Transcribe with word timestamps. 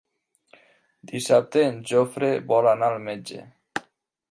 Dissabte 1.11 1.61
en 1.67 1.77
Jofre 1.91 2.31
vol 2.55 2.73
anar 2.73 2.91
al 2.95 2.99
metge. 3.11 3.47